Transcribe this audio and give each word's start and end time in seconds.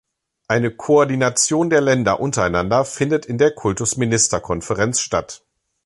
Eine 0.47 0.71
Koordination 0.71 1.69
der 1.69 1.79
Länder 1.79 2.19
untereinander 2.19 2.85
findet 2.85 3.27
in 3.27 3.37
der 3.37 3.53
Kultusministerkonferenz 3.53 4.99
statt. 4.99 5.43